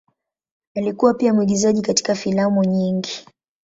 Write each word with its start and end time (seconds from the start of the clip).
Alikuwa 0.75 1.13
pia 1.13 1.33
mwigizaji 1.33 1.81
katika 1.81 2.15
filamu 2.15 2.63
nyingi. 2.63 3.25